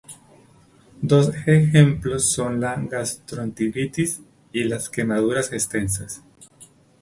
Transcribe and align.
Dos 1.03 1.29
ejemplos 1.45 2.31
son 2.31 2.59
la 2.59 2.73
gastroenteritis 2.75 4.21
y 4.51 4.63
las 4.63 4.89
quemaduras 4.89 5.53
extensas. 5.53 6.23